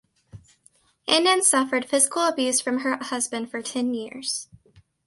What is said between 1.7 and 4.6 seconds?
physical abuse from her husband for ten years.